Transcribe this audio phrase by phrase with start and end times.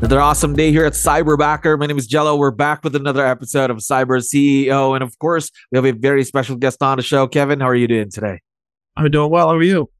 [0.00, 1.78] Another awesome day here at Cyberbacker.
[1.78, 2.34] My name is Jello.
[2.34, 4.94] We're back with another episode of Cyber CEO.
[4.94, 7.28] And of course, we have a very special guest on the show.
[7.28, 8.40] Kevin, how are you doing today?
[8.96, 9.48] I'm doing well.
[9.48, 9.90] How are you?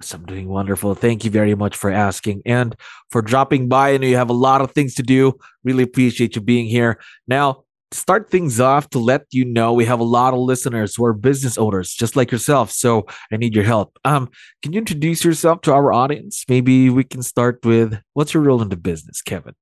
[0.00, 0.94] Yes, I'm doing wonderful.
[0.94, 2.76] Thank you very much for asking and
[3.10, 3.90] for dropping by.
[3.90, 5.36] I know you have a lot of things to do.
[5.64, 7.00] Really appreciate you being here.
[7.26, 11.04] Now, start things off to let you know we have a lot of listeners who
[11.04, 13.98] are business owners just like yourself so i need your help.
[14.04, 14.30] Um
[14.62, 16.44] can you introduce yourself to our audience?
[16.48, 19.54] Maybe we can start with what's your role in the business kevin?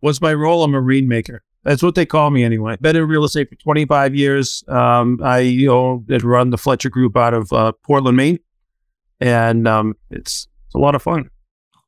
[0.00, 0.64] What's my role?
[0.64, 2.76] I'm a rainmaker that's what they call me anyway.
[2.80, 4.64] Been in real estate for 25 years.
[4.68, 8.38] Um i you know run the fletcher group out of uh, portland maine.
[9.20, 11.30] And um it's it's a lot of fun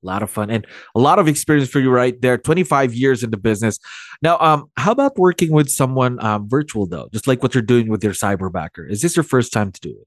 [0.05, 3.23] a lot of fun and a lot of experience for you right there 25 years
[3.23, 3.79] in the business.
[4.23, 7.89] Now um how about working with someone um, virtual though just like what you're doing
[7.89, 10.07] with your cyberbacker is this your first time to do it?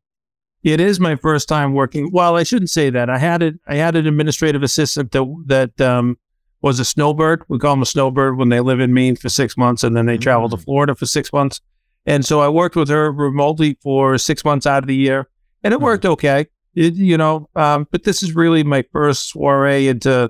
[0.63, 2.09] It is my first time working.
[2.11, 3.09] Well i shouldn't say that.
[3.09, 6.17] I had it i had an administrative assistant that that um
[6.61, 7.43] was a snowbird.
[7.49, 10.05] We call them a snowbird when they live in maine for six months and then
[10.05, 10.21] they mm-hmm.
[10.21, 10.63] travel to mm.
[10.63, 11.61] florida for six months.
[12.05, 15.27] And so i worked with her remotely for six months out of the year
[15.63, 15.85] and it mm-hmm.
[15.85, 16.47] worked okay
[16.77, 20.29] it, you know, um, but this is really my first soiree into,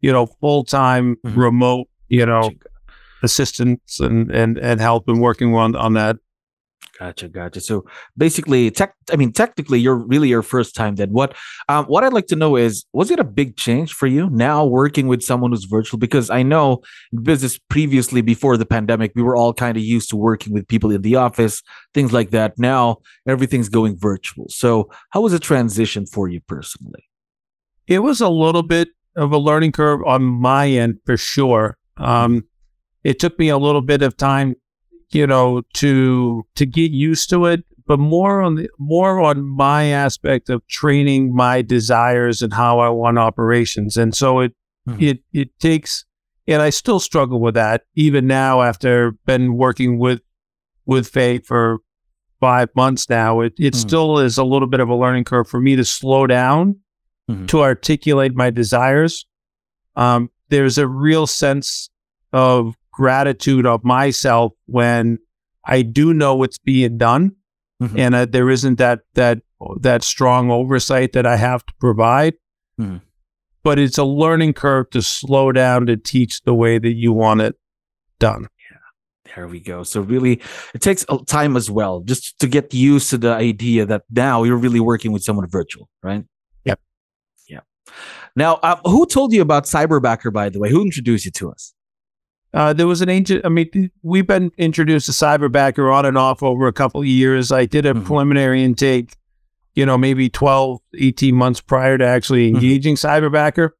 [0.00, 1.40] you know, full time mm-hmm.
[1.40, 2.50] remote, you know,
[3.22, 6.16] assistance and, and, and help and working on, on that.
[6.98, 7.60] Gotcha, gotcha.
[7.60, 7.84] So
[8.16, 8.94] basically, tech.
[9.12, 10.94] I mean, technically, you're really your first time.
[10.94, 11.34] Then what?
[11.68, 14.64] Um, what I'd like to know is, was it a big change for you now
[14.64, 15.98] working with someone who's virtual?
[15.98, 16.82] Because I know
[17.22, 20.92] business previously, before the pandemic, we were all kind of used to working with people
[20.92, 21.62] in the office,
[21.94, 22.58] things like that.
[22.58, 24.46] Now everything's going virtual.
[24.48, 27.08] So how was the transition for you personally?
[27.88, 31.76] It was a little bit of a learning curve on my end for sure.
[31.96, 32.44] Um,
[33.02, 34.54] it took me a little bit of time
[35.10, 39.84] you know, to to get used to it, but more on the more on my
[39.84, 43.96] aspect of training my desires and how I want operations.
[43.96, 44.52] And so it
[44.88, 45.02] mm-hmm.
[45.02, 46.04] it it takes
[46.46, 50.20] and I still struggle with that even now after been working with
[50.86, 51.78] with Faye for
[52.40, 53.40] five months now.
[53.40, 53.80] It it mm-hmm.
[53.80, 56.76] still is a little bit of a learning curve for me to slow down
[57.30, 57.46] mm-hmm.
[57.46, 59.26] to articulate my desires.
[59.96, 61.88] Um, there's a real sense
[62.32, 65.18] of gratitude of myself when
[65.66, 67.36] I do know it's being done,
[67.82, 67.98] mm-hmm.
[67.98, 69.40] and uh, there isn't that that
[69.80, 72.34] that strong oversight that I have to provide.
[72.80, 72.98] Mm-hmm.
[73.62, 77.40] But it's a learning curve to slow down to teach the way that you want
[77.40, 77.56] it
[78.18, 78.48] done.
[78.70, 79.82] Yeah, there we go.
[79.84, 80.42] So really,
[80.74, 84.58] it takes time as well, just to get used to the idea that now you're
[84.58, 86.24] really working with someone virtual, right?
[86.64, 86.78] Yep.
[87.48, 87.60] Yeah.
[88.36, 90.30] Now, uh, who told you about Cyberbacker?
[90.30, 91.73] By the way, who introduced you to us?
[92.54, 96.40] Uh, there was an ancient, I mean, we've been introduced to Cyberbacker on and off
[96.40, 97.50] over a couple of years.
[97.50, 98.06] I did a mm-hmm.
[98.06, 99.16] preliminary intake,
[99.74, 102.56] you know, maybe 12, 18 months prior to actually mm-hmm.
[102.56, 103.26] engaging mm-hmm.
[103.26, 103.70] Cyberbacker.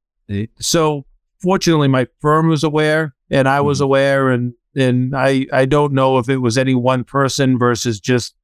[0.59, 1.07] So
[1.41, 3.85] fortunately, my firm was aware and I was mm-hmm.
[3.85, 4.31] aware.
[4.31, 8.35] And, and I, I don't know if it was any one person versus just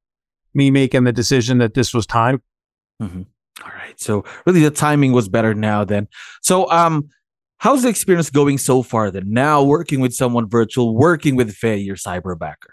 [0.53, 2.41] me making the decision that this was time.
[3.01, 3.23] Mm-hmm.
[3.65, 3.99] All right.
[3.99, 6.07] So really the timing was better now then.
[6.41, 7.09] So, um,
[7.61, 9.25] How's the experience going so far then?
[9.27, 12.71] Now working with someone virtual, working with Faye, your cyberbacker.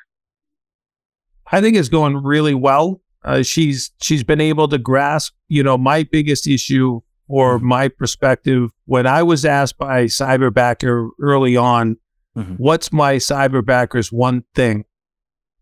[1.52, 3.02] I think it's going really well.
[3.22, 7.66] Uh, she's she's been able to grasp, you know, my biggest issue or mm-hmm.
[7.66, 11.98] my perspective when I was asked by cyberbacker early on,
[12.34, 12.54] mm-hmm.
[12.54, 14.86] what's my cyberbacker's one thing?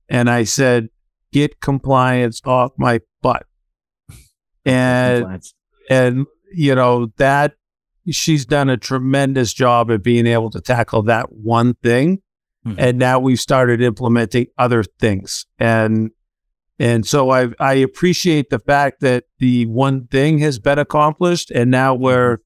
[0.09, 0.89] And I said,
[1.33, 3.45] get compliance off my butt.
[4.65, 5.43] And
[5.91, 7.55] and you know that
[8.11, 12.23] she's done a tremendous job at being able to tackle that one thing.
[12.67, 12.81] Mm-hmm.
[12.81, 15.47] And now we've started implementing other things.
[15.59, 16.11] And
[16.79, 21.71] and so I I appreciate the fact that the one thing has been accomplished and
[21.71, 22.05] now mm-hmm.
[22.05, 22.39] we're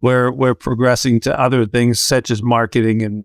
[0.00, 3.24] we're we're progressing to other things such as marketing and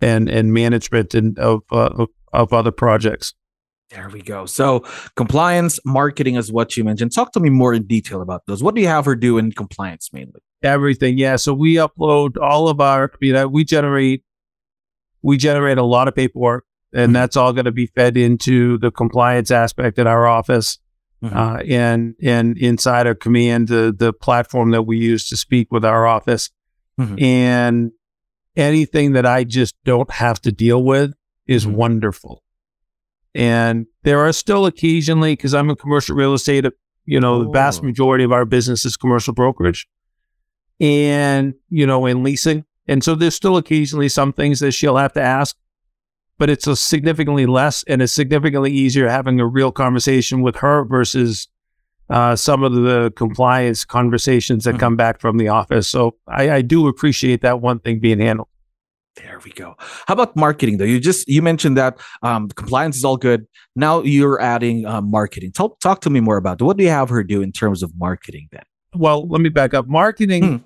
[0.00, 3.34] and and management and of uh, of, of other projects.
[3.94, 4.46] There we go.
[4.46, 4.80] So
[5.16, 7.14] compliance, marketing is what you mentioned.
[7.14, 8.62] Talk to me more in detail about those.
[8.62, 10.40] What do you have her do in compliance mainly?
[10.62, 11.18] Everything.
[11.18, 11.36] Yeah.
[11.36, 14.24] So we upload all of our, you know, we generate,
[15.20, 17.12] we generate a lot of paperwork and mm-hmm.
[17.14, 20.78] that's all going to be fed into the compliance aspect at our office.
[21.22, 21.36] Mm-hmm.
[21.36, 25.84] Uh, and and inside of command the the platform that we use to speak with
[25.84, 26.50] our office
[26.98, 27.14] mm-hmm.
[27.22, 27.92] and
[28.56, 31.12] anything that I just don't have to deal with
[31.46, 31.76] is mm-hmm.
[31.76, 32.41] wonderful.
[33.34, 36.66] And there are still occasionally, because I'm in commercial real estate,
[37.06, 37.44] you know, oh.
[37.44, 37.86] the vast oh.
[37.86, 39.88] majority of our business is commercial brokerage
[40.80, 42.64] and, you know, in leasing.
[42.88, 45.56] And so there's still occasionally some things that she'll have to ask,
[46.38, 50.84] but it's a significantly less and it's significantly easier having a real conversation with her
[50.84, 51.48] versus
[52.10, 54.80] uh, some of the compliance conversations that mm-hmm.
[54.80, 55.88] come back from the office.
[55.88, 58.48] So I, I do appreciate that one thing being handled.
[59.16, 59.74] There we go.
[59.78, 60.86] How about marketing though?
[60.86, 63.46] You just you mentioned that um, compliance is all good.
[63.76, 65.52] Now you're adding uh, marketing.
[65.52, 66.64] Talk talk to me more about that.
[66.64, 68.62] What do you have her do in terms of marketing then?
[68.94, 69.86] Well, let me back up.
[69.86, 70.56] Marketing, hmm.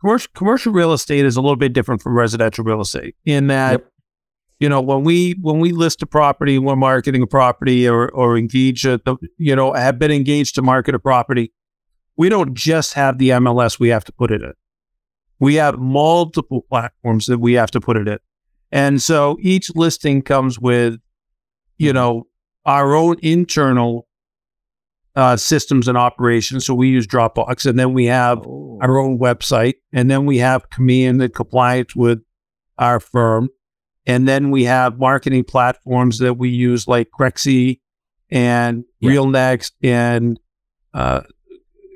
[0.00, 3.72] commercial commercial real estate is a little bit different from residential real estate in that
[3.72, 3.92] yep.
[4.60, 8.38] you know when we when we list a property, we're marketing a property or or
[8.38, 9.00] engage a,
[9.38, 11.52] you know have been engaged to market a property.
[12.16, 14.52] We don't just have the MLS we have to put it in.
[15.40, 18.18] We have multiple platforms that we have to put it in.
[18.70, 21.00] And so each listing comes with,
[21.78, 22.26] you know,
[22.66, 24.08] our own internal
[25.16, 26.66] uh, systems and operations.
[26.66, 28.78] So we use Dropbox, and then we have oh.
[28.82, 32.20] our own website, and then we have command and compliance with
[32.78, 33.48] our firm,
[34.06, 37.80] and then we have marketing platforms that we use like Crexi
[38.30, 39.10] and yeah.
[39.10, 40.38] RealNex and
[40.94, 41.22] uh,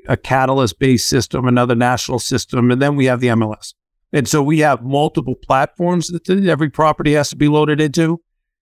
[0.07, 3.73] a Catylist based system, another national system, and then we have the MLS.
[4.11, 8.21] And so we have multiple platforms that every property has to be loaded into.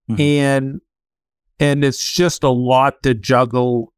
[0.09, 0.21] Mm-hmm.
[0.21, 0.81] And
[1.59, 3.93] and it's just a lot to juggle.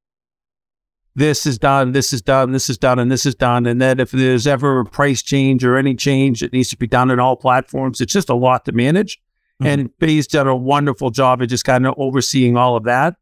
[1.15, 3.67] This is done, this is done, this is done, and this is done.
[3.67, 6.87] And then if there's ever a price change or any change, it needs to be
[6.87, 8.01] done in all platforms.
[8.01, 9.21] It's just a lot to manage.
[9.61, 9.67] Mm-hmm.
[9.67, 13.15] And Faye's done a wonderful job of just kind of overseeing all of that.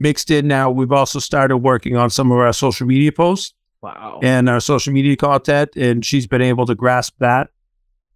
[0.00, 3.54] Mixed in now, we've also started working on some of our social media posts.
[3.86, 4.20] Wow.
[4.22, 5.70] And our social media content.
[5.76, 7.50] And she's been able to grasp that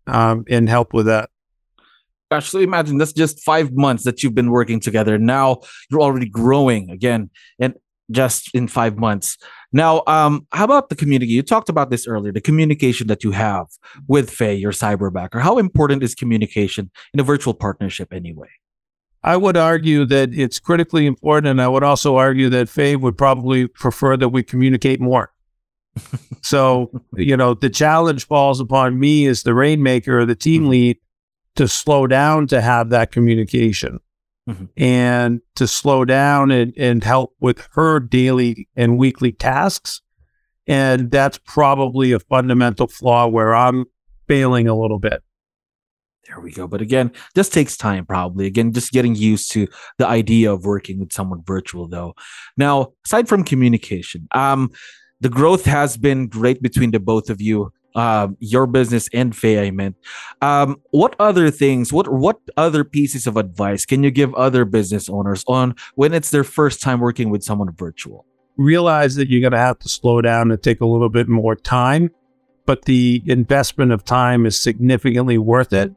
[0.09, 1.31] um, and help with that.
[2.33, 5.19] Actually, imagine that's just five months that you've been working together.
[5.19, 7.29] Now you're already growing again,
[7.59, 7.75] and
[8.13, 9.37] just in five months.
[9.73, 11.33] Now, um, how about the community?
[11.33, 13.67] You talked about this earlier, the communication that you have
[14.07, 15.41] with Faye, your cyberbacker.
[15.41, 18.49] How important is communication in a virtual partnership anyway?
[19.23, 21.49] I would argue that it's critically important.
[21.49, 25.33] And I would also argue that Faye would probably prefer that we communicate more
[26.43, 30.71] so, you know, the challenge falls upon me as the rainmaker or the team mm-hmm.
[30.71, 30.99] lead
[31.57, 33.99] to slow down to have that communication
[34.49, 34.67] mm-hmm.
[34.77, 40.01] and to slow down and, and help with her daily and weekly tasks.
[40.67, 43.87] And that's probably a fundamental flaw where I'm
[44.29, 45.23] failing a little bit.
[46.27, 46.69] There we go.
[46.69, 48.47] But again, this takes time, probably.
[48.47, 49.67] Again, just getting used to
[49.99, 52.15] the idea of working with someone virtual, though.
[52.57, 54.71] Now, aside from communication, um,
[55.21, 59.67] the growth has been great between the both of you uh, your business and Faye,
[59.67, 59.97] I meant.
[60.41, 65.09] Um, what other things, what what other pieces of advice can you give other business
[65.09, 68.27] owners on when it's their first time working with someone virtual?
[68.57, 71.57] Realize that you're going to have to slow down and take a little bit more
[71.57, 72.11] time,
[72.67, 75.91] but the investment of time is significantly worth it,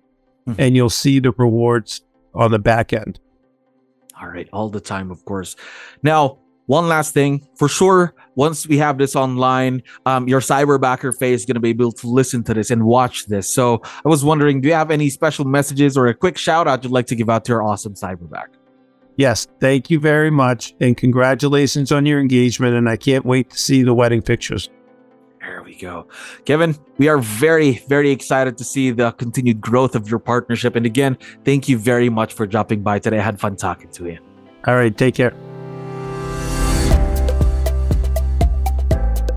[0.48, 0.54] mm-hmm.
[0.58, 2.02] and you'll see the rewards
[2.34, 3.20] on the back end.
[4.20, 5.56] All right, all the time, of course.
[6.02, 11.42] Now, one last thing for sure once we have this online um, your cyberbacker face
[11.42, 13.50] is going to be able to listen to this and watch this.
[13.50, 16.84] So i was wondering do you have any special messages or a quick shout out
[16.84, 18.48] you'd like to give out to your awesome cyberback
[19.18, 23.58] yes thank you very much and congratulations on your engagement and i can't wait to
[23.58, 24.70] see the wedding pictures.
[25.42, 26.08] There we go.
[26.46, 30.86] Kevin we are very very excited to see the continued growth of your partnership and
[30.86, 33.20] again thank you very much for dropping by today.
[33.20, 34.20] I had fun talking to you.
[34.66, 35.34] All right take care